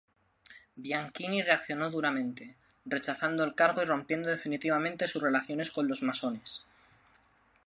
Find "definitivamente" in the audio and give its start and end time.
4.29-5.07